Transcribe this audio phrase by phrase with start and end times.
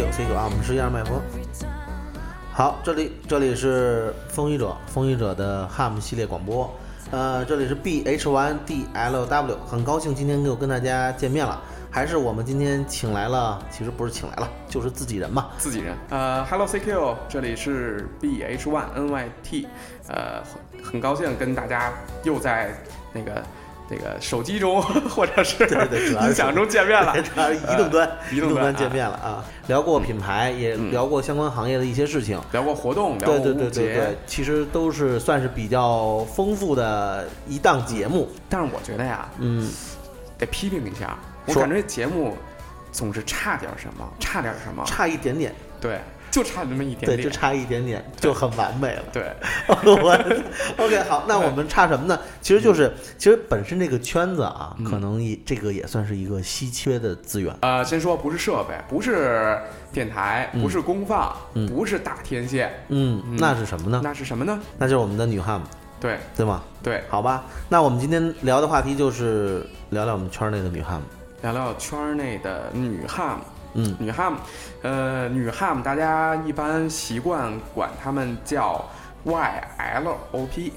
[0.00, 1.20] CQ CQ 啊，我们试一下麦克风。
[2.52, 6.72] 好，这里这里是风雨者风雨者的 HAM 系列广播，
[7.10, 15.94] 呃，这里是 BH1DLW，很高兴今天又跟大家见面了，还是我们今天请来了，其实不是请来了，就是自己人嘛，自己人。
[16.08, 19.66] 呃，Hello CQ，这里是 BH1NYT，
[20.08, 20.42] 呃，
[20.82, 21.92] 很高兴跟大家
[22.24, 22.74] 又在
[23.12, 23.42] 那个
[23.90, 25.66] 那个手机中或者是
[26.22, 27.20] 音响中见面了。
[27.20, 32.40] 主要是移动端、移动端端见面了啊，聊过品牌，也嗯聊过相关行业的一些事情。
[32.52, 38.28] 聊过活动，聊过对对对对对，其实都是算是比较丰富的一档节目。
[38.48, 39.68] 但是我觉得呀，嗯，
[40.38, 42.36] 得批评一下，我说感觉这节目
[42.92, 49.02] 总是差点什么，差点什么，差一点点，对，就差那么一点对，点，就差一点点，就很完美了。
[49.12, 49.32] 对，
[49.68, 52.18] 我 OK 好，那我们差什么呢？
[52.40, 57.54] 其实就是，其实本身这个圈子啊，嗯可能也这个也算是一个稀缺的资源。
[57.62, 59.58] 呃，先说不是设备，不是
[59.92, 64.00] 电台，不是功放，嗯不是大天线，嗯，嗯那是什么呢？
[64.02, 64.58] 那是什么呢？
[64.78, 65.70] 那就是我们的女汉子，
[66.00, 66.62] 对对吗？
[66.82, 71.06] 对，好吧，那我们今天聊的话题就是聊聊我们圈内的女汉子。
[71.42, 73.42] 聊聊圈内的女汉姆。
[73.74, 74.38] 嗯，女汉姆，
[74.82, 78.84] 呃，女汉姆，大家一般习惯管他们叫
[79.24, 80.72] YLOP，Yankee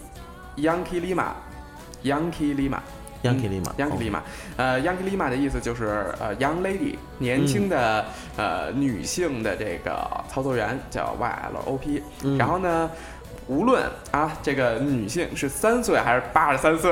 [1.01, 2.79] Lima，Yankee Lima。
[3.23, 4.19] Yankee Lima，Yankee Lima，
[4.57, 8.03] 呃，Yankee Lima 的意思就是呃，young lady，年轻的、
[8.35, 12.01] 呃女性的这个操作员叫 YLOP。
[12.23, 12.91] 嗯然后呢，
[13.47, 16.91] 无论啊这个女性是三岁还是八十三岁，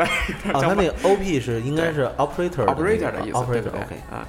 [0.54, 3.98] 哦，他那个 OP 是应该是 operator operator 的意思对不对。
[4.10, 4.26] 啊。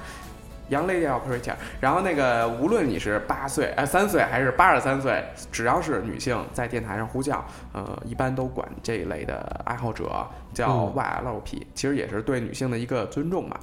[0.73, 10.93] Young lady operator，然后那个无论你是八岁、哎三岁还是八十三岁，只要是女性在电台上呼叫，呃，一般都管这一类的爱好者叫嗯。
[10.95, 13.59] YLP，、其实也是对女性的一个尊重嘛。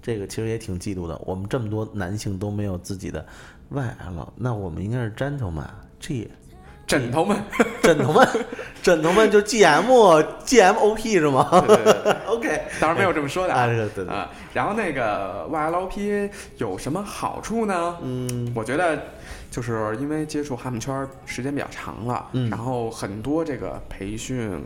[0.00, 3.24] 这个其实也挺嫉妒的，我们这么多男性都没有自己的
[3.72, 5.64] YL，那我们应该是 gentleman，
[5.98, 6.30] 这也
[6.86, 7.42] 枕头们，
[7.82, 8.28] 枕头们，
[8.82, 9.86] 枕头们就 GM
[10.44, 11.64] GMOP 是吗？
[11.66, 17.96] 对对对？OK，当然没有这么说的啊，然后那个 Y L O P 有什么好处呢？
[18.02, 18.52] 嗯。
[18.54, 18.98] 我觉得
[19.50, 22.50] 就是因为接触哈姆圈儿时间比较长了，嗯。
[22.50, 24.62] 然后很多这个培训，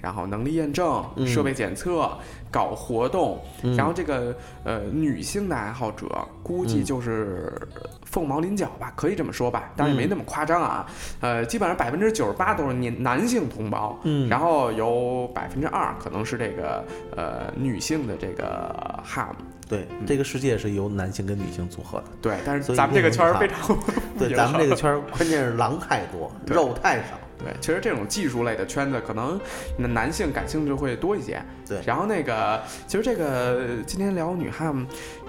[0.00, 1.26] 然后能力验证、嗯。
[1.26, 2.10] 设备检测、
[2.50, 3.76] 搞活动，嗯。
[3.76, 6.06] 然后这个呃女性的爱好者
[6.42, 6.84] 估计嗯。
[6.84, 7.52] 就是
[8.04, 10.10] 凤毛麟角吧，可以这么说吧，当然也没嗯。
[10.10, 10.86] 那么夸张啊。
[11.20, 14.28] 呃，基本上百分之九十八都是男男性同胞，嗯。
[14.28, 16.84] 然后有百分之二可能是这个
[17.16, 18.74] 呃女性的这个
[19.06, 19.34] ham。
[19.68, 23.76] 对，这个世界是由男性跟女性组合的，对，但是咱们这个圈儿非常
[24.18, 29.40] 对，咱们这个圈儿关键是狼太多， 肉太少，对，其实这种技术类的圈子，可能
[29.76, 31.40] 男男性感兴趣会多一些。
[31.66, 31.80] 对。
[31.86, 34.74] 然后那个，其实这个今天聊女汉，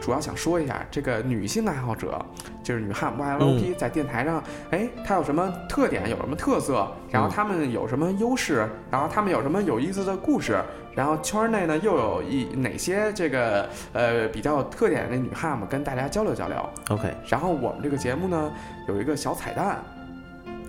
[0.01, 2.19] 主要想说一下这个女性爱好者，
[2.63, 10.59] 就是女汉 YLP 在电台上，哎，她有什么特点，有什么特色，然后她们有什么优势，然后她们有什么有意思的故事，
[10.95, 16.57] 然后圈内呢又有一哪些这个呃比较有特点的女汉跟大家交流交流。
[16.89, 18.51] OK，然后我们这个节目呢
[18.87, 19.83] 有一个小彩蛋，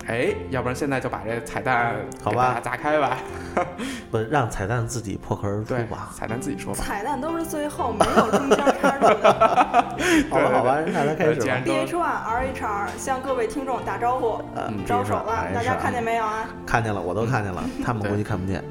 [0.07, 3.17] 哎，要不然现在就把这彩蛋好吧砸开吧。
[4.09, 6.79] 不让彩蛋自己破壳而出吧，，彩蛋自己说吧。
[6.83, 9.31] 彩蛋都是最后，没有中间插入的。
[10.29, 11.63] 好吧好吧，那咱开始吧既然。
[11.63, 14.41] B H One R H R 向各位听众打招呼，
[14.85, 16.47] 招手了，哎大家看见没有啊？
[16.65, 18.63] 看见了，我都看见了，他们估计看不见。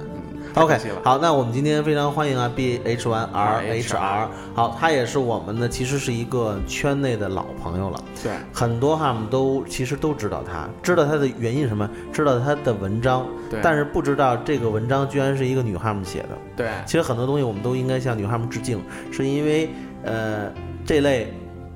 [0.55, 0.79] OK。
[1.05, 16.29] 好，那我们今天非常欢迎啊，B H One R H R，好，他也是我们的，其实是一个圈内的老朋友了，对很多哈姆都其实都知道他，知道他的原因是什么，知道他的文章，对，但是不知道这个文章居然是一个女哈姆写的。
[16.57, 19.71] 对其实很多东西我们都应该向女哈姆致敬，是因为
[20.05, 20.53] 呃
[20.85, 21.33] 这类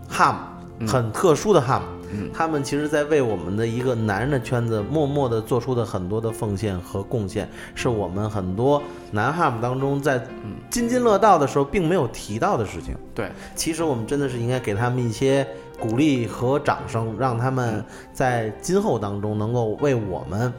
[0.08, 0.38] 哈姆
[0.80, 1.84] 嗯很特殊的哈姆。
[1.88, 1.93] 嗯
[2.32, 12.96] 他们其实，在为我们的一个男人的圈子默默地做出的很多的奉献和贡献，是我们很多男汉姆当中在嗯津津乐道的时候并没有提到的事情。
[13.14, 15.46] 对其实我们真的是应该给他们一些
[15.78, 20.52] 鼓励和掌声，让他们嗯在今后当中能够为我们，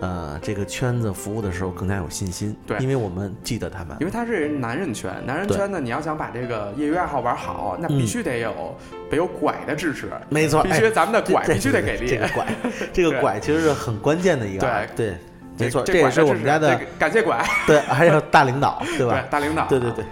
[0.00, 2.56] 呃，这个圈子服务的时候更加有信心。
[2.66, 4.06] 对因为我们记得他们因。
[4.06, 8.76] 为他是男人圈，男人圈呢，你要想把这个业余爱好玩好，那必须得有
[9.10, 12.16] 得有拐的支持，没错，必须哎咱们的拐必须得给力这。
[12.16, 12.46] 个拐，
[12.92, 14.60] 这个拐其实是很关键的一个
[14.96, 15.16] 对，对，
[15.58, 19.24] 没错，这也是我们家的感谢拐， 对，还有大领导，对吧？
[19.30, 20.04] 大领导，对对对，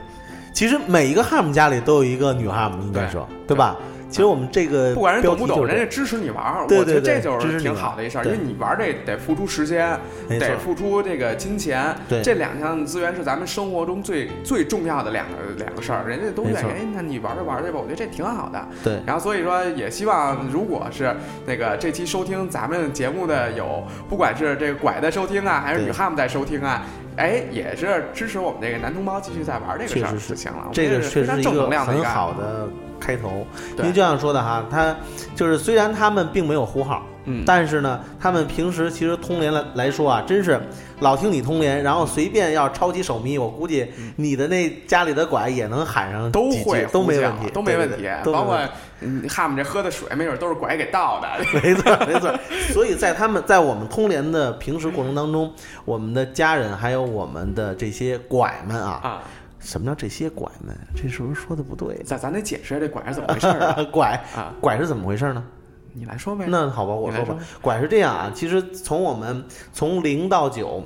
[0.53, 3.77] 其实每一个哈姆家里都有一个女哈姆，应该说，对吧？
[4.09, 9.99] 其实我们这个不管人懂不懂，人家支持你玩我觉得这就是挺好的一事儿，因为你玩儿这得付出时间，
[10.29, 18.67] 得付出这个金钱，对这两项资源是咱们生活中最最重要的两个两个事儿，人家都愿意，那你玩着玩着吧，我觉得这挺好的。
[18.85, 21.15] 对然后所以说也希望，如果是
[21.45, 26.85] 那个这期收听咱们节目的有，不管是这个拐在收听啊，还是女汉子在收听啊，
[27.17, 30.67] 哎，也是支持我们这个男同胞继续在玩这个事儿就行了。
[30.69, 32.69] 我这个确实是一个正能量的一很个好的
[33.01, 34.95] 开头，因对为就像说的哈，他
[35.35, 37.43] 就是虽然他们并没有呼号，嗯。
[37.47, 40.61] 但是呢，他们平时其实通联来来说啊，真是
[41.01, 48.59] 老听你通联，然后随便要抄起手咪，我估计你的那家里的拐也能喊上嗯都会都没问题，都没问题包括
[49.01, 51.29] 嗯哈姆这喝的水，没准都是拐给倒的。
[51.61, 52.35] 没错，没错。
[52.73, 55.53] 所以在他们在我们通联的平时过程当中，
[55.85, 59.23] 我们的家人还有我们的这些拐们啊，啊，
[59.67, 60.77] 什么叫这些拐们？
[60.95, 61.97] 这是不是说的不对？
[62.05, 63.83] 咱咱得解释下这拐是怎么回事儿啊？
[63.91, 65.45] 拐啊拐是怎么回事呢？
[65.93, 66.45] 你来说呗。
[66.49, 70.83] 那好吧，我说吧，拐是这样啊，其实从我们从零到九。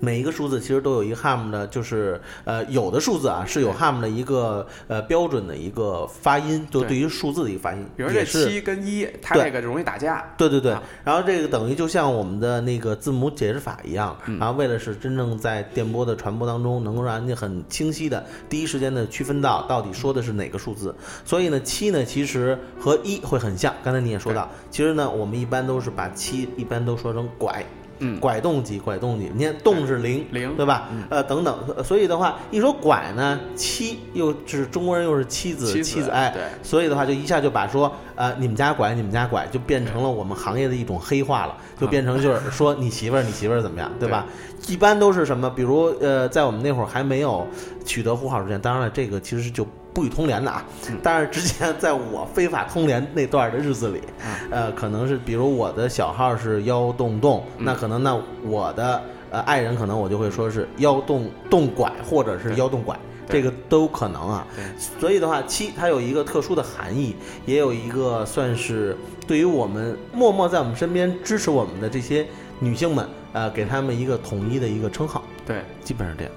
[0.00, 9.44] 每一个数字其实都有一个 ham 的，就是呃有的数字啊是有 ham 的一个呃标准的一个发音，就对对于数字的一个发音，比如这是七跟一，它对。
[9.44, 10.24] 这个容易打架。
[10.36, 10.72] 对对对。
[10.72, 14.38] 啊，然后这个等于就像我们的那个字母解释法一样，嗯。
[14.38, 27.64] 然后为了是真正在电波的传播当中，能够让人家很清晰的第一时间的区分到到底说的是哪个数字，所以呢，七呢其实和一会很像，刚才你也说到，其实呢，我们一般都是把七一般都说成拐。
[28.00, 30.88] 嗯拐动几，拐动几，你看动是零，零对吧？
[30.92, 44.26] 嗯呃，等等，呃所以的话，一说拐呢，妻又是中国人又是妻子，妻子妻哎，对所以的话，就一下就把说，呃，你们家拐，你们家拐，就变成了我们行业的一种黑话了，就变成就是 说你媳妇儿，你媳妇儿怎么样，对吧？
[44.66, 45.48] 一般都是什么？
[45.48, 47.46] 比如呃，在我们那会儿还没有
[47.84, 49.66] 取得呼号之前，当然了，这个其实就
[49.98, 50.64] 不予通联的啊。
[51.02, 54.00] 但是之前在我非法通联那段的日子里，
[54.48, 59.02] 呃，可能是比如我的小号是幺洞洞，那可能那我的
[59.32, 62.96] 呃爱人可能我就会说是幺洞洞拐，或者是对幺洞拐。
[63.28, 64.64] 这个都可能啊，对。
[65.00, 67.14] 所以的话，七它有一个特殊的含义，
[67.44, 72.24] 也有一个算是对于我们默默在我们身边支持我们的这些
[72.58, 75.62] 女性们，呃，给她们一个统一的一个称号，对。
[75.84, 76.32] 基本上这样。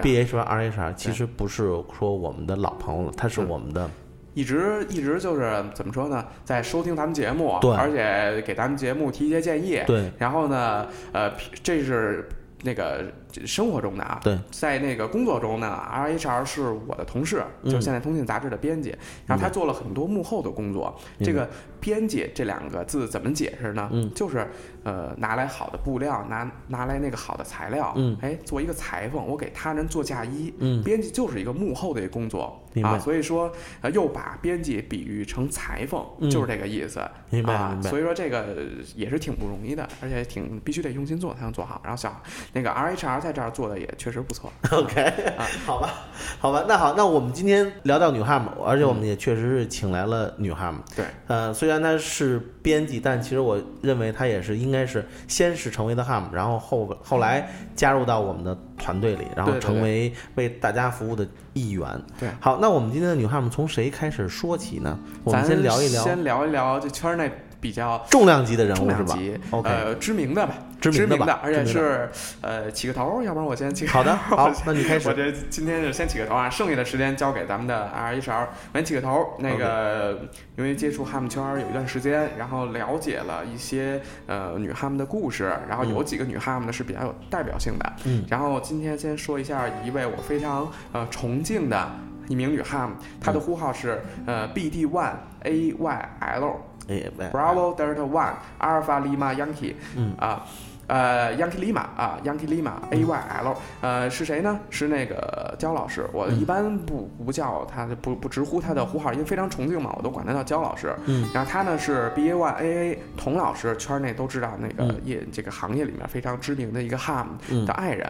[0.00, 3.48] B H 和 R H R 其实不是说我们的老朋友了，他是嗯。
[3.48, 3.88] 我们的
[4.34, 7.70] 一直一直就是怎么说呢，在收听咱们节目，对。
[7.72, 9.80] 而且给咱们节目提一些建议。
[9.86, 10.10] 对。
[10.18, 11.32] 然后呢，呃，
[11.62, 12.28] 这是
[12.62, 13.04] 那个
[13.46, 17.70] 生活中的啊，对，在那个工作中呢，RHR 是我的同事，嗯。
[17.70, 18.94] 就是现在通信杂志的编辑，
[19.26, 20.94] 然后他做了很多幕后的工作。
[21.20, 21.48] 这个
[21.80, 23.88] 编辑这两个字怎么解释呢？
[23.92, 24.10] 嗯。
[24.14, 24.46] 就是
[24.82, 28.16] 呃，拿来好的布料，拿拿来那个好的材料，嗯。
[28.20, 30.82] 哎，做一个裁缝，我给他人做嫁衣，嗯。
[30.82, 33.50] 编辑就是一个幕后的一个工作啊，所以说
[33.80, 36.30] 呃，又把编辑比喻成裁缝，嗯。
[36.30, 37.00] 就是这个意思。
[37.30, 37.90] 明白啊明，白。
[37.90, 38.56] 所以说这个
[38.94, 41.80] 也是挺不容易的，而且挺必须得用心做才能做好。
[41.82, 42.14] 然后小
[42.52, 44.52] 那个 RHR 在这儿做的也确实不错。
[44.70, 45.00] OK，
[45.38, 45.94] 啊好吧，
[46.38, 50.80] 好吧，那好，那我们今天聊到女汉姆，而且我们也确实是请来了女汉姆。
[50.94, 61.88] 对，呃，虽然她是编辑，但其实我认为她也是应该是先是成为的汉姆，然后后后来加入到我们的团队里，然后成为为大家服务的一员。
[62.20, 64.98] 对好，那我们今天的女汉姆从谁开始说起呢？
[65.24, 67.32] 我们先聊一聊先聊一聊这圈内
[67.64, 69.18] 比较重量级的人物是吧
[69.64, 70.52] 呃，知名的吧，
[70.82, 72.10] 知名的吧，而且是
[72.42, 75.14] 呃起个头，要不然我先起个头好的， 好，那你开始我。
[75.14, 78.48] 这今天就先起个头啊，剩下的时间交给咱们的 RHR。
[78.74, 80.28] 我先起个头，那个
[80.58, 87.92] 因为接触哈姆圈儿有一段时间，然后了解了一些呃女哈姆的故事，然后有几个女哈姆呢是比较有代表性的。
[88.04, 91.90] 嗯，然后今天先说一下一位我非常呃崇敬的
[92.28, 96.56] 一名女汉姆，她的呼号是呃 BD One AYL。
[96.88, 100.44] 哎，Bravo Delta One Alpha Lima Yankee，嗯啊。
[100.86, 104.58] 呃，Yankee Lima 啊，Yankee Lima A Y L，呃，是谁呢？
[104.70, 106.06] 是那个焦老师。
[106.12, 110.94] 我嗯一般不不叫他，不不直呼他的呼号，因为非常崇敬嘛，我都管他叫焦老师。
[111.06, 118.06] 嗯，然后他呢是 B A Y A A 童老师，圈内都知道那个嗯业这个行业里面非常知名的一个 ham 嗯的爱人。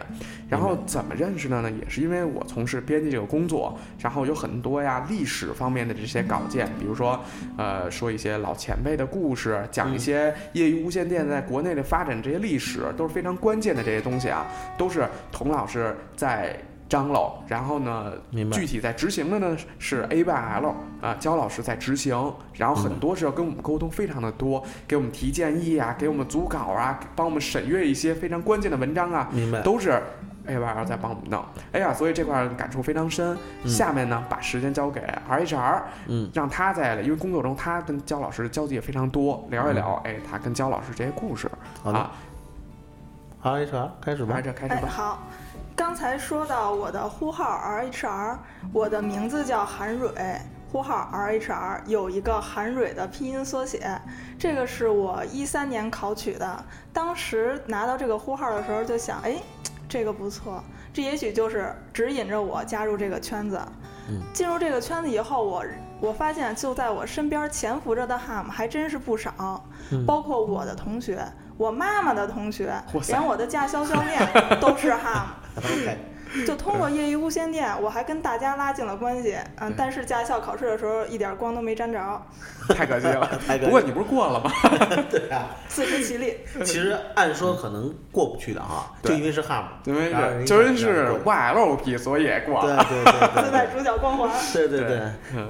[0.49, 1.71] 然后怎么认识的呢？
[1.71, 7.19] 也是因为我从事编辑这个工作，然后有很多呀历史方面的这些稿件，比如说
[7.57, 12.64] 呃说一些老前辈的故事，讲一些业余无线电在国内的发展这些历史，
[12.97, 14.45] 都是非常关键的这些东西啊，
[14.77, 16.57] 都是童老师在。
[16.87, 29.61] 张罗，然后呢，明白具体在执行的呢是 A Y L 啊，焦老师在执行，然后很多时候跟我们沟通非常的多，给我们提建议啊，给我们组稿啊，帮我们审阅一些非常关键的文章啊，明白。
[29.63, 29.99] 都是
[30.45, 31.43] A Y L 在帮我们弄。
[31.71, 33.35] 哎呀，所以这块儿感触非常深。
[33.65, 41.49] 下面呢，把时间交给 R H R，嗯，让他在因为工作中他跟焦老师交集也非常多，聊一聊，哎，他跟焦老师这些故事。
[41.81, 42.11] 好的
[43.45, 44.41] ，HR 开始吧来。
[44.41, 44.89] 这开始哎，吧。
[44.89, 45.23] 好。
[45.77, 48.37] 刚才说到我的呼号 RHR，
[48.71, 50.39] 我的名字叫韩蕊，
[50.71, 53.99] 呼号 RHR 有一个韩蕊的拼音缩写，
[54.39, 56.65] 这个是我一三年考取的。
[56.93, 59.35] 当时拿到这个呼号的时候就想，哎，
[59.89, 63.59] 这个不错，这也许就是指引着我加入这个圈子。
[64.07, 65.65] 嗯进入这个圈子以后，我
[65.99, 69.61] 我发现就在我身边潜伏着的 ham 还真是不少，
[69.91, 71.21] 嗯包括我的同学。
[71.57, 72.73] 我妈妈的同学
[73.07, 74.19] 连我的驾校教练
[74.59, 75.97] 都是 ham，OK，
[76.45, 79.37] 就通过业余无线电，我还跟大家拉近了关系。
[79.59, 82.21] 嗯，但是驾校考试的时候一点光都没沾着，
[82.75, 84.51] 太可惜了太不过你不是过了吗？
[85.09, 86.37] 对啊，自食其力。
[86.63, 92.85] 其实按说可能过不去的哈，就因为是 ham，因为是真一看是 YLP，所以也过对了。
[92.89, 94.29] 对 对自带对主角光环。
[94.53, 95.01] 对对对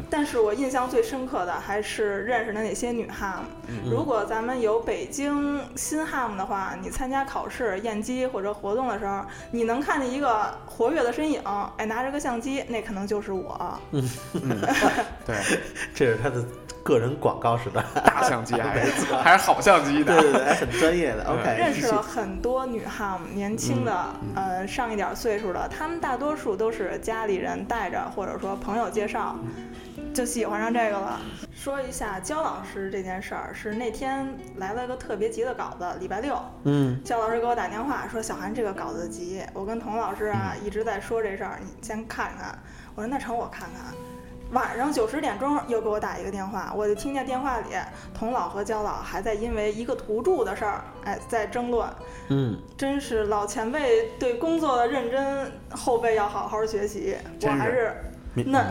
[0.10, 3.42] 但是我印象最深刻的还是认识的那些女 ham。
[3.90, 11.42] 如嗯果咱们有北京新 ham 的话，你参加考试、验机或者活动的时候，你能看见一个活跃的身影，
[11.78, 13.80] 哎，拿着个相机，那可能就是我。
[13.92, 14.10] 嗯
[15.26, 15.36] 对，
[15.94, 16.44] 这是他的
[16.86, 20.22] 个人广告似的，大相机还是 还是好相机的。
[20.22, 21.24] 对对对，很专业的。
[21.26, 29.36] OK，认识了很多女 ham，年轻的，呃，上一点岁数的，他们大多数都是家里人带着，或者说朋友介绍，
[30.14, 31.20] 就喜欢上这个了。
[31.56, 42.56] 说一下焦老师这件事儿，是那天来了个特别急的稿子，礼拜六，嗯焦老师给我打电话说：“小韩，这个稿子急，我跟童老师啊一直在说这事儿，你先看看。”
[42.94, 43.92] 我说：“那成，我看看。”
[44.52, 47.66] 晚上九十点钟又给我打一个电话，我就听见电话里
[48.14, 51.88] 童老和焦老还在因为一个图注的事儿，哎，在争论。
[52.30, 57.18] 嗯，真是老前辈对工作的认真，后辈要好好学习。
[57.42, 57.96] 我还是
[58.34, 58.66] 明嫩，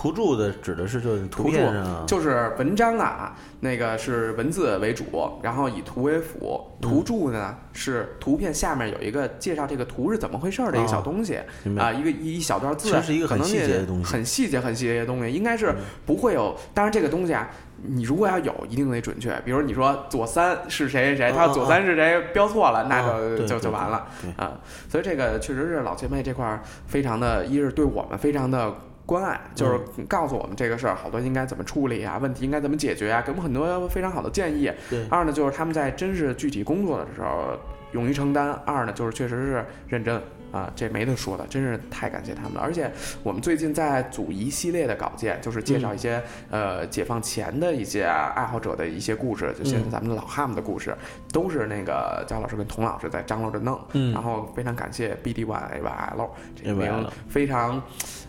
[0.00, 5.04] 图注的指的是就是图图片上，就是文章啊，那个是文字为主，
[5.42, 6.58] 然后以图为辅。
[6.80, 11.38] 图注呢是图片下面有一个介绍这个图是怎么回事儿的一个小东西
[11.78, 15.74] 啊，一个一一小段字，是一个很细节的东西很细节、很细节的东西，应该是
[16.06, 16.56] 不会有。
[16.72, 17.50] 当然这个东西啊。
[17.82, 19.34] 你如果要有，一定得准确。
[19.42, 24.60] 比如你说左三是谁谁谁，他要左三是谁标错了，那啊就就就完了对啊。
[24.86, 28.74] 所以这个确实是老前辈这块儿非常的，一是对我们非常的
[29.10, 34.70] 关爱，就是告诉我们这个事儿好多应该怎么处理啊，问题应该怎么解决啊，给我们很多非常好的建议。
[34.88, 37.58] 对，二呢，就是他们在真是具体工作的时候
[37.90, 42.60] 勇于承担；二呢，就是确实是认真啊，这没得说的，真是太感谢他们了。
[42.60, 42.88] 而且
[43.24, 50.96] 我们最近在组一系列的稿件，就是介绍一些、呃解放前的一些爱好者的一些故事，就现在咱们的老汉姆的故事，
[51.32, 53.80] 都是那个焦老师跟童老师在张罗着弄。
[53.94, 57.82] 嗯然后非常感谢 BD One A Y L 这名非常。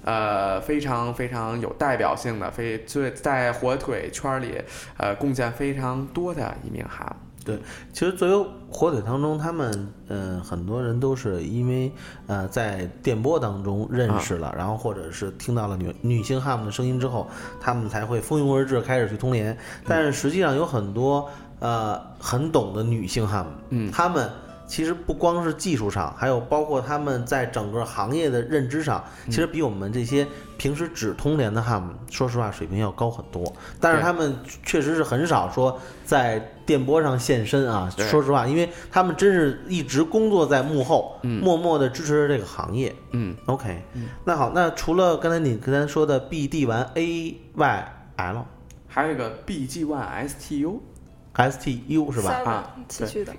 [0.03, 4.61] 呃，非常非常有代表性的，非最在火腿圈里，
[4.97, 7.57] 呃，贡献非常多的一名哈姆。
[7.91, 11.91] 其实作为火腿当中，他们呃很多人都是因为
[12.27, 17.27] 呃在电波当中认识了，然后或者是听到了女女性汉姆的声音之后，
[17.59, 19.57] 他们才会蜂拥而至开始去通联。
[19.87, 21.27] 但是实际上有很多
[21.59, 24.29] 呃很懂的女性汉姆，嗯他们。
[24.71, 30.25] 其实不光是技术上，还有包括他们在整个行业的认知上，其实比我们这些
[30.57, 33.53] 平时只通联的汉姆，说实话水平要高很多。
[33.81, 37.89] 但是他们确实是很少说在电波上现身啊。
[37.97, 42.95] 说实话，因为他们真是一直工作在幕后，嗯默默的支持着这个行业。
[43.11, 43.83] 嗯，OK，、
[44.23, 48.43] 那好，那除了刚才你刚才说的 BD 完 AYL
[48.87, 53.33] 还有一个 BG One STU，STU 是吧啊崎岖的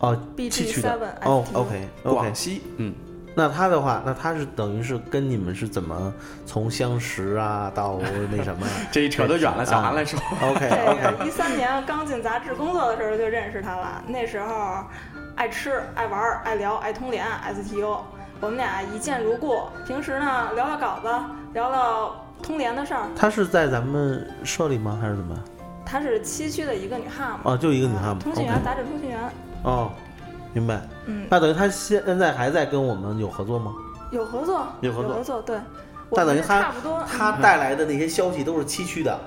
[0.00, 2.34] 哦，BG 气区的 Seven 哦，OK OK 广。
[2.34, 2.94] 西，嗯，
[3.34, 6.12] 那他的话，那他是等于是跟你们是怎么
[6.44, 7.98] 从相识啊到
[8.30, 14.84] 那什么 这一扯得远了，小韩来说，？OK 这 OK，个一三年刚进杂志工作的时候就认识他了，那时候
[15.34, 17.24] 爱吃、爱玩、爱聊、爱通联
[17.54, 17.98] ，STU，
[18.40, 19.62] 我们俩一见如故。
[19.86, 21.08] 平时呢聊聊稿子，
[21.54, 23.06] 聊聊通联的事儿。
[23.16, 24.98] 他是在咱们社里吗？
[25.00, 25.34] 还是怎么？
[25.86, 28.20] 她是七区的一个女汉姆，哦，就一个女汉姆。
[28.20, 29.18] 通讯员，杂志通讯员。
[29.66, 29.90] 哦，
[30.52, 30.80] 明白。
[31.06, 33.74] 嗯，那等于他现在还在跟我们有合作吗？
[34.12, 35.58] 有合作，有合作作，对。
[36.12, 39.18] 但等于他差不多，他嗯带来的那些消息都是崎岖的，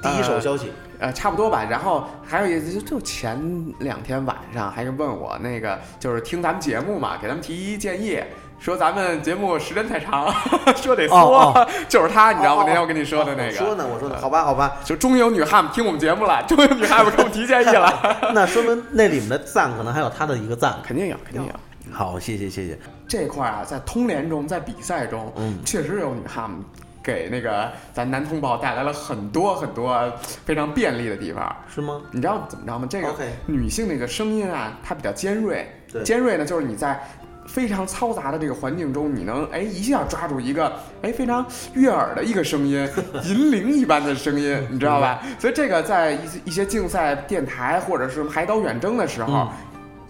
[0.00, 0.72] 第一手消息。
[1.00, 1.66] 呃，差不多吧。
[1.68, 3.40] 然后还有一就就前
[3.80, 8.22] 两天晚上还是问我那个，就是听咱们节目嘛，给他们提建议。
[8.58, 10.32] 说咱们节目时间太长，
[10.76, 12.62] 说得缩，哦 就是他，你知道吗？
[12.62, 17.92] 哦那天我跟你说的那个，我说呢，我说呢，好吧，好吧，就终于有女汉姆听我们节目了，终于有女汉姆给我们提建议了，
[18.34, 20.74] 那说明那里面的赞可能还有他的一个赞。
[20.82, 21.52] 肯定有，肯定有。
[21.92, 22.78] 好，谢谢谢谢。
[23.06, 26.62] 这块儿啊，在通联中，在比赛中，嗯确实有女汉姆
[27.02, 30.12] 给那个咱男同胞带来了很多很多
[30.44, 31.56] 非常便利的地方。
[31.72, 32.02] 是吗？
[32.10, 32.86] 你知道怎么着吗？
[32.90, 33.14] 这个
[33.46, 35.66] 女性那个声音啊，它比较尖锐。
[36.04, 37.02] 尖锐呢，就是你在
[37.48, 42.88] 非常嘈杂的这个环境中，你能哎一下抓住一个哎非常悦耳的一个声音，
[43.24, 45.20] 银铃一般的声音，你知道吧？
[45.38, 49.48] 所以这个在一些一些竞赛电台或者是海岛远征的时候，嗯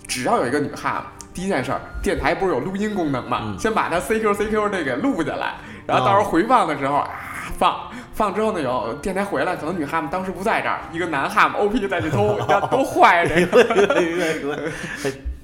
[0.07, 1.02] 只要有一个女汉姆。
[1.35, 3.42] 第一件事儿，电台不是有录音功能吗？
[3.45, 5.54] 嗯先把它 CQ CQ 这给录下来，
[5.87, 7.09] 然后到时候回放的时候啊
[7.57, 7.76] 放，
[8.12, 14.73] 放之后呢有电台回来，可能女汉姆当时不在这儿，一个男汉姆 OP 再去偷，你知道多坏啊这个。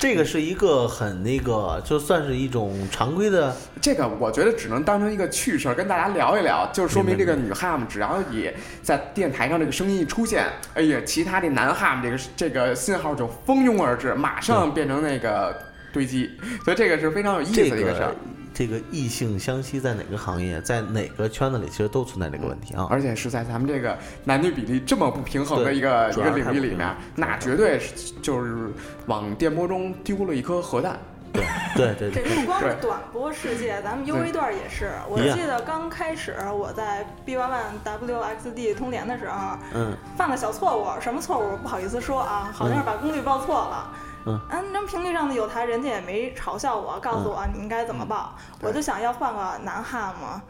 [0.04, 8.50] 哎，这个是一个很那个，就算是一种常规的，这个我觉得只能当成一个趣事儿跟大家聊一聊，就是说明这个女汉姆只要你
[8.82, 15.56] 在电台上这个声音一出现，哎呀，其他的男汉姆这个这个信号就蜂拥而至，马上变成那个
[15.90, 16.30] 堆积，
[16.64, 18.08] 所以这个是非常有意思的一个事儿。
[18.08, 18.16] 个。
[18.54, 22.86] 这个异性相吸在哪个行业，在哪个圈子里，其实都存在这个问题啊。
[22.88, 28.70] 而且是在咱们这个男女比例这么不平衡的一个一个领域里面那绝对是就是
[29.06, 30.96] 往电波中丢了一颗核弹。
[31.34, 34.92] 对对对对，这不光是短波世界，咱们 UV 段也是。
[35.08, 43.90] 我记得刚开始我在 B 1 1 WXD 通联的时候，嗯，犯了小错误，什么错误不好意思说啊，好像是把功率报错了。
[43.92, 43.98] 嗯，
[44.72, 48.34] 那频率上的有台人家也没嘲笑我，告诉我你应该怎么报。
[48.60, 50.42] 我就想要换个男汉嘛，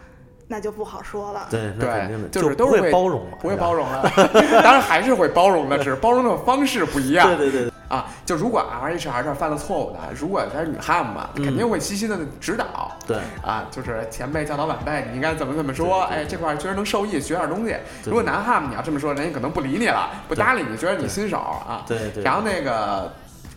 [0.48, 1.46] 那就不好说了。
[1.50, 4.10] 对，那肯定的，对就是都是会包容了，不会包容了，
[4.62, 7.26] 当然还是会包容的，只是包容的方式不一样。
[7.36, 12.90] 对对对，啊，就如果 R H R 这儿犯了错误的，如果他是女汉姆嘛，嗯肯定会悉心的指导。
[13.06, 16.02] 对啊，就是前辈教导晚辈，你应该怎么怎么说？
[16.04, 17.76] 哎，这块儿确实能受益，学点东西。
[18.04, 21.84] 如果男汉姆你要这么说，人家可能不理你了，不搭理你，觉得你新手啊。
[21.86, 22.22] 对对。
[22.22, 23.12] 然后那个，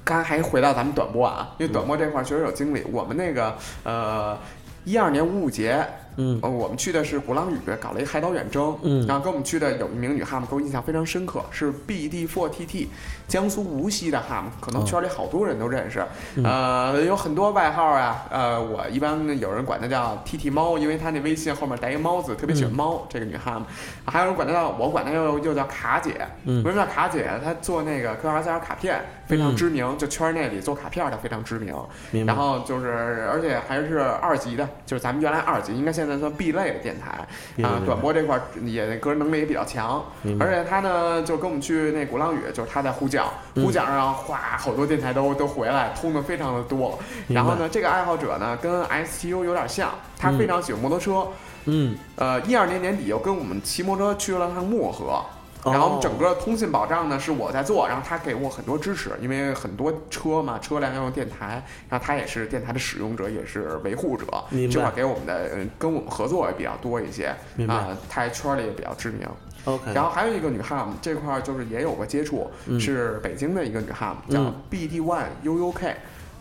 [0.07, 2.81] 刚才还回到咱们短波啊，因为短嗯波这块儿确实有经历。
[2.93, 4.37] 我们那个呃，
[4.85, 8.73] 一二年五五节，嗯呃，我们去的是鼓浪屿，搞了一个海岛远征。
[8.83, 12.87] 嗯然后跟我们去的有一名女汉子，给我印象非常深刻，是 BD4TT，
[13.27, 16.01] 江苏无锡的哈姆，可能哦圈里好多人都认识。
[16.35, 23.05] 嗯呃，有很多外号啊，呃，我一般有人管她叫 TT 猫，因为她那微信后面带一个猫字，特别喜欢猫。
[23.09, 23.65] 这个女哈姆，
[24.05, 26.25] 还有人管她叫，我管她又又叫卡姐。
[26.45, 27.29] 嗯为什么叫卡姐？
[27.43, 31.75] 她做那个 QRCR 卡片非常嗯知名，就圈内里做卡片的非常知名。
[32.11, 37.27] 明然后就是，而且还是二级的，就是咱们原来二级，应该现在算 B 类的电台
[37.63, 40.01] 啊短波这块儿也个人能力也比较强，
[40.39, 43.16] 而且她呢，就跟我们去那鼓浪屿，就是她在呼叫，
[43.55, 46.97] 嗯呼叫上哗，好多电台都都回来，通的非常的多。
[47.27, 51.27] 然后呢，这个爱好者呢，跟 STU 有点像，他非常喜欢摩托车。
[51.65, 55.05] 嗯，呃，一二年年底又跟我们骑摩托车去了趟漠河。
[55.63, 64.25] 哦然后整个通信保障呢是我在做，然后他给我很多支持，因为很多车嘛，车辆要用电台，然后他也是电台的使用者，也是维护者，
[64.71, 67.35] 这块给我们的呃跟我们合作也比较多一些，
[67.67, 69.27] 啊，他在圈里也比较知名。
[69.67, 72.79] OK，然后还有一个女汉姆，这块儿就是也有过接触，嗯。
[72.79, 74.53] 是北京的一个女汉姆，叫嗯。
[74.71, 75.93] BD One UUK，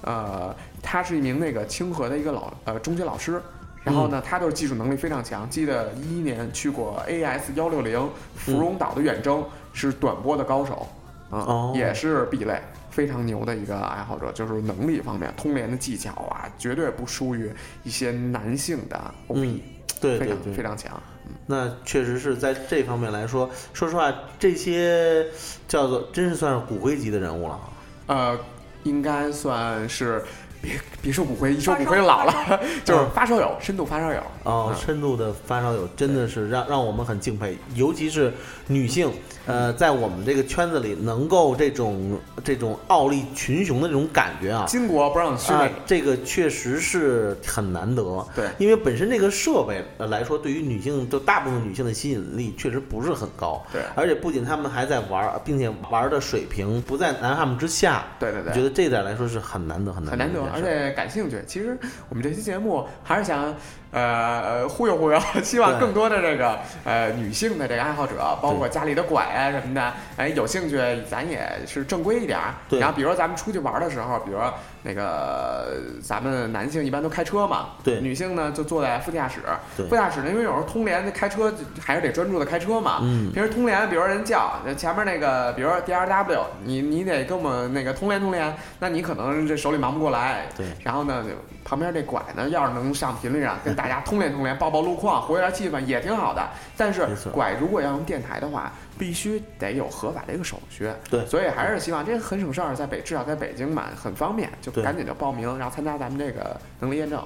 [0.02, 3.42] 呃，她是一名那个清河的一个老呃中学老师。
[3.82, 4.10] 然后嗯。
[4.10, 5.48] 呢，她就是技术能力非常强。
[5.50, 10.86] 记得一一年去过 AS 幺六零芙蓉岛的远征，是短波的高手，
[11.28, 11.72] 啊、哦。
[11.74, 12.60] 也是 B 类，
[12.90, 17.50] 非常牛的一个爱好者，就是能力方面，通联的技巧啊，绝对不输于
[17.82, 19.60] 一些男性的 OP，、嗯
[20.00, 20.18] 对。
[20.20, 21.02] 非常非常强。
[21.46, 25.26] 那确实是在这方面来说，说实话，这些
[25.68, 27.60] 叫做真是算是骨灰级的人物了啊。
[28.06, 28.38] 呃，
[28.82, 30.24] 应该算是
[30.60, 34.22] 别别说骨灰，一说骨灰老了，就是发烧友，深度发烧友。
[34.46, 38.32] 哦，嗯深度的发烧友真的是让让我们很敬佩，尤其是
[38.68, 39.10] 女性，
[39.46, 48.24] 呃，在我们这个圈子里能够这种这种傲立群雄的这种感觉啊，巾帼不让须啊眉。，这个确实是很难得。
[48.36, 53.64] 对因为本身这个设备呃来说，对于女性就大部分女性的吸引力确实不是很高。
[53.72, 58.04] 对而且不仅他们还在玩，并且玩的水平不在男汉姆之下。
[58.20, 60.62] 对对对，我觉得这一点来说是很难得，很难很难得，而。
[60.66, 61.40] 且感兴趣。
[61.46, 61.78] 其实
[62.08, 63.54] 我们这期节目还是想
[63.92, 64.35] 呃
[64.68, 70.78] 忽悠忽悠，希望更多的这个呃女性的这个爱好者，包括家里的拐啊什么的，哎，有兴趣
[71.10, 72.54] 咱也是正规一点儿。
[72.68, 74.52] 对然后比如说咱们出去玩的时候，比如说
[74.86, 79.40] 那个咱们男性一般都开车嘛，对女性呢就坐在副驾驶。
[79.88, 83.00] 副驾驶呢，因为有时候通联开车还是得专注的开车嘛。
[83.02, 90.46] 嗯平时通联，比如说人叫前面那个，比如说 DRW，你你得跟我们那个通联通联，那你可能这手里忙不过来。
[90.56, 91.24] 对然后呢，
[91.64, 96.48] 旁边这拐呢，要是能上频率上跟大家通联通联，报报路况，活跃下气氛也挺好的。
[96.76, 100.90] 但是拐如果要用电台的话，必须得有合法的一个手续。
[101.10, 107.18] 对所以还是希望这个很省事儿，在北至少在北京嘛，很方便，就赶紧就报名，然后参加咱们这个能力验证。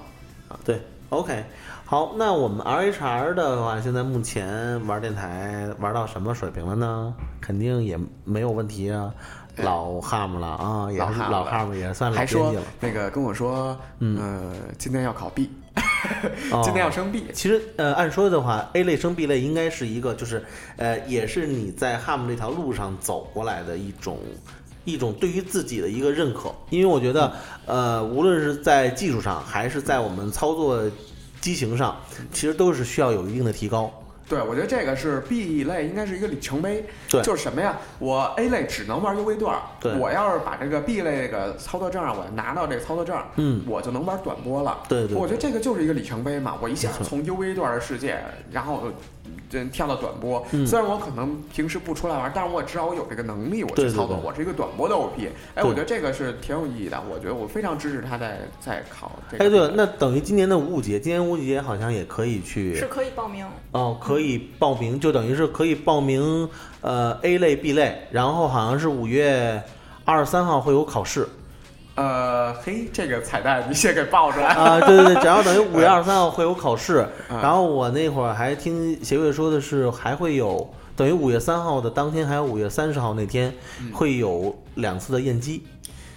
[0.49, 1.45] 啊对，OK，
[1.85, 7.15] 好，那我们 RHR 的话，现在目前玩电台玩到什么水平了呢？
[7.41, 9.13] 肯定也没有问题啊，
[9.57, 12.73] 老 ham 了啊，也是老 ham 了也算老还说编辑了。
[12.81, 15.51] 那个跟我说，嗯呃，今天要考 B，哦
[16.63, 17.25] 今天要升 B。
[17.33, 20.43] 其实，呃，按说的话，A 类升 B 类应该是一个，就是，
[20.77, 24.19] 呃，也是你在 ham 这条路上走过来的一种，
[24.85, 26.55] 一种对于自己的一个认可。
[26.71, 27.33] 因为我觉得，
[27.67, 30.83] 呃，无论是在技术上，还是在我们操作
[31.41, 31.97] 机型上，
[32.33, 33.93] 其实都是需要有一定的提高。
[34.31, 36.85] 对，我觉得这个是 B 类，应该是一个里程碑。
[37.11, 37.77] 对就是什么呀？
[37.99, 43.21] 我 A 类只能玩 UV 段儿，对我要是把这个 B 类这个操作证儿，我拿到这个操作证
[43.67, 44.79] 我就能玩短波了。
[44.89, 46.57] 对对我觉得这个就是一个里程碑嘛。
[46.63, 48.85] 我一下从 UV 段的世界，然后
[49.20, 49.20] 这
[49.73, 50.45] 跳到短波。
[50.53, 55.29] 嗯虽然我可能平时不出来玩，但是我知道我有这个能力，我去操作，我是一个短波的 OP。
[55.55, 57.03] 哎，我觉得这个是挺有意义的。
[57.11, 59.45] 我觉得我非常支持他在在考这个。
[59.45, 63.47] 哎，对了，那等于今年的五五节，今年五五节好像也可以去是可以报名。
[63.73, 66.49] 哦，可以报名，就等于是可以报名
[66.81, 69.63] 呃 A 类、B 类，然后好像是五月
[70.05, 71.29] 二十三号会有考试
[72.01, 74.47] 呃，嘿，这个彩蛋你先给爆出来。
[74.47, 77.39] 啊、对对对，然后等于五月二十三号会有考试，嗯。
[77.43, 83.93] 然后我那会儿还听协会说的是还会有，等于五月三号的当天还有五月三十号那天嗯。
[83.93, 85.63] 会有两次的验机，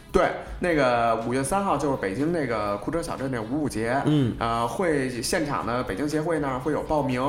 [0.10, 4.34] 对，那个五月三号就是北京那个库车小镇那五五节，嗯。
[4.40, 7.22] 呃，会现场的北京协会那儿会有报名，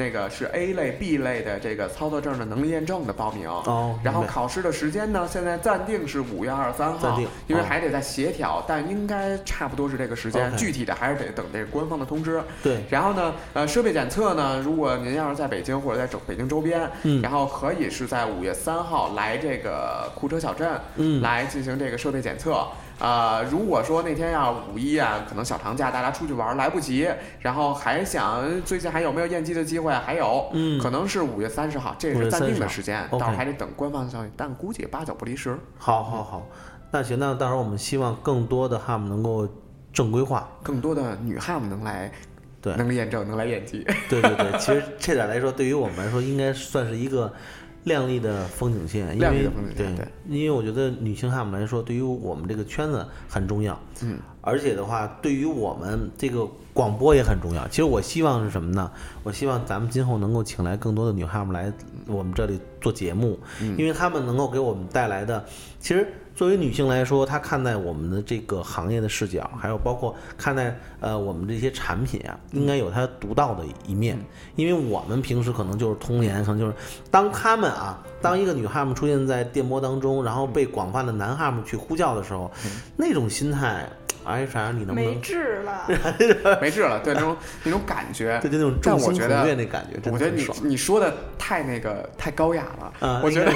[0.00, 3.46] 那个是 A 类、B 类的这个操作证的能力验证的报名。
[3.46, 12.42] 哦，然后考试的时间呢，现在暂定是五月二十三号暂定，哦因为还得再协调，但应该差不多是这个时间，具体的还是得等这个官方的通知。
[12.62, 22.66] 对，然后呢，呃，设备检测呢，如果您要是在北京或者在周北京周边，嗯然后可以是在五月三号来这个库车小镇，嗯来进行这个设备检测。
[23.00, 27.08] 呃，如果说那天要五一啊，可能小长假大家出去玩儿来不及，
[27.40, 29.92] 然后还想最近还有没有验机的机会？
[29.92, 35.58] 还有，嗯可能是五月三十号，这是暂定的时间到时候还得等官方的消息，但估计八九不离十。
[35.78, 36.46] 好好好，
[36.90, 39.48] 那行，那到时候我们希望更多的 ham 能够
[39.92, 42.12] 正规化，更多的女汉们能来，
[42.60, 43.82] 对能验证，能来验机。
[44.08, 47.32] 对对对，其实这点来说，对于我们来说，应该算是一个
[47.84, 57.66] 亮丽的风景线，因为对对，因为我觉得女性汉姆来说，对于我们这个圈子很重要，嗯，而且的话，对于我们这个广播也很重要。
[57.68, 58.90] 其实我希望是什么呢？
[59.22, 61.72] 我希望咱们今后能够请来更多的女汉姆来
[62.06, 65.44] 我们这里做节目，嗯因为她们能够给我们带来的，
[65.78, 66.06] 其实。
[66.40, 74.18] 作为女性来说，她看待我们的这个行业的视角，还有包括看待呃我们这些产品啊，应该有她独到的一面。
[74.56, 76.72] 因为我们平时可能就是童年，可能就是
[77.10, 82.50] 当他们啊，当一个女汉姆出现在电波当中，然后被广泛的男汉姆去呼叫的时候，
[82.96, 83.86] 那种心态，
[84.30, 85.86] 哎啥，你能不没治了，
[86.60, 88.38] 没治了，对那种那种感觉。
[88.42, 93.20] 对就那种但众星捧我觉得月那感觉，我觉得你你说的太那个太高雅了，啊！
[93.24, 93.52] 我觉得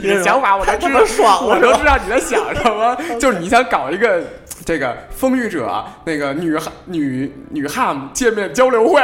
[0.00, 4.22] 你的想法我都知道妈爽了我都知道你在想什么， 就是你想搞一个
[4.66, 9.00] 这个风雨者那个女汉女女汉见面交流会，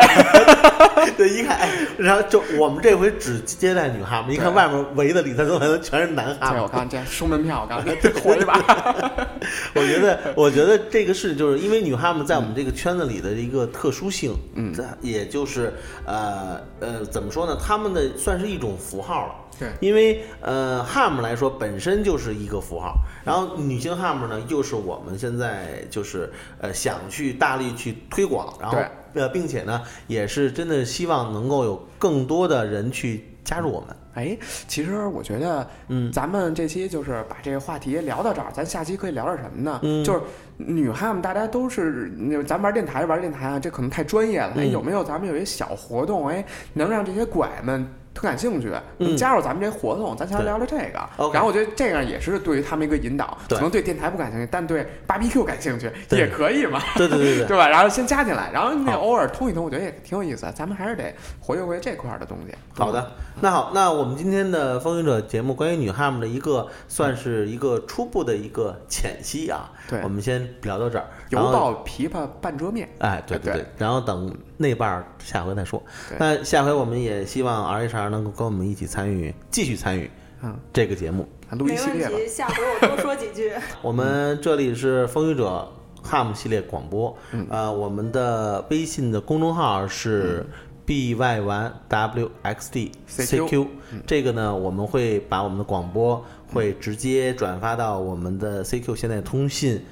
[1.17, 6.61] 对，一看，哎，然后就我们这回只接待女哈姆，一看外面围的里头都全是男汉，对。
[6.61, 8.55] 我看这收门票，我刚才活一把，
[9.77, 15.73] 我觉得，我觉得这个是就是因为女汉们在我们这个圈子里的一个特殊性，嗯这也就是
[16.05, 17.57] 呃呃怎么说呢？
[17.65, 19.35] 他们的算是一种符号了。
[19.63, 28.77] 对因为呃，ham 来说本身就是一个符号，然后女性 ham 呢又是我们现在就是呃想去大力去推广，然后
[29.13, 33.97] 对呃并且呢也是真的希望能够有更多的人去加入我们。
[34.15, 34.37] 哎，
[34.69, 39.81] 其实我觉得，嗯咱们这期就是把这个话题聊到这儿，咱下期可以聊点什么呢？
[39.83, 40.21] 嗯就是
[40.59, 44.49] 女汉们，大家都是，那咱玩电台玩电台啊，这可能太专业了。
[44.51, 46.45] 哎，嗯有没有咱们有一些小活动，哎，
[46.75, 50.17] 能让这些拐们特感兴趣，嗯能加入咱们这活动？
[50.17, 51.31] 咱先聊聊这个。
[51.33, 56.81] 然后我觉得这样也是对于他们一个引导，可能对电台不感兴趣，但对 BBQ 感兴趣也可以嘛。
[56.97, 57.47] 对对对对。
[57.53, 57.69] 对吧？
[57.69, 60.53] 然后先加进来，然后那偶尔通一通，我觉得也挺有意思的。
[60.53, 62.55] 咱们还是得活跃活跃这块儿的东西。
[62.75, 71.05] 好的，那好，那我们今天的风云者节目关于女汉姆的一个算是一个初步的一个浅析啊，对我们先聊到这儿。
[71.31, 72.89] 油然后爆琵琶半遮面。
[72.99, 75.83] 哎，对对对对，然后等那半儿下回再说。
[76.19, 80.11] 那下回我们也希望 RHR 能够跟我们一起参与，继续参与
[80.43, 81.29] 嗯，这个节目。
[81.51, 82.13] 录一没系列吧。
[82.13, 82.29] 问题。
[82.29, 83.53] 下回我多说几句。
[83.83, 85.69] 我们这里是风雨者
[86.03, 90.47] HAM 系列广播，嗯呃，我们的微信的公众号是
[90.87, 93.67] B Y 完 W X D CQ
[94.07, 99.85] 这个呢，我们会把我们的广播会直接转发到我们的 CQ 现代通信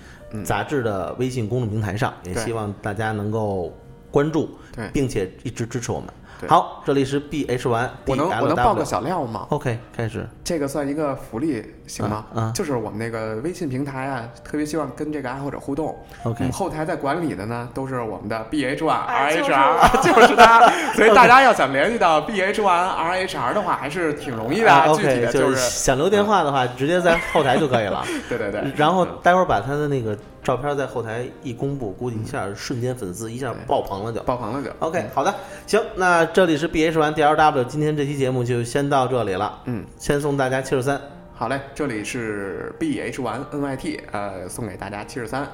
[0.45, 3.73] 杂志的微信公众平台上，也希望大家能够
[4.11, 6.09] 关注，对并且一直支持我们。
[6.49, 8.83] 好，这里是 B H 完我能我能爆个。
[8.83, 10.27] 小料吗？OK，开始。
[10.43, 12.25] 这个算一个福利行吗？
[12.35, 15.89] 嗯嗯就是我们那个微信平台啊，特别希望跟这个爱好者互动。
[16.23, 20.67] OK 我们后台在管理的呢，都是我们的 BH One 哎就是 RHR，就是他。
[20.95, 22.89] 所以大家要想联系到 BH One
[23.29, 24.73] RHR 的话，还是挺容易的。
[24.73, 28.03] 啊具体 OK，的就是想留电话的话，直接在后台就可以了。
[28.31, 28.65] 对对对。
[28.75, 34.23] 然后嗯待会儿把他的那个照片在后台一公布，估计一下瞬间粉丝一下爆棚了就。
[34.23, 35.35] 爆棚了就 OK，好的，
[35.67, 41.01] 行，那这里是 BH 完 DLW，今天这期节目就先到这里了，嗯，先送大家七十三。
[41.35, 45.47] 好嘞，这里是 BH One NYT，呃，送给大家七十三。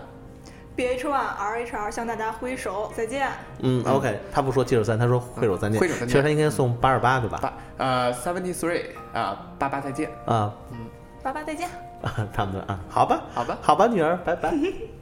[0.76, 3.30] BH One RHR 向大家挥手再见。
[3.60, 5.80] 嗯，OK，他不说七十三，他说挥手再见。
[5.80, 7.38] 挥手再见其实他应该送八十八，对吧？
[7.40, 10.10] 八呃 seventy three 啊，八八再见。
[10.26, 10.78] 啊，嗯，
[11.22, 11.85] 八八再见。
[12.32, 13.58] 他们的啊，好吧，好吧。
[13.62, 14.52] 好吧，女儿，拜拜。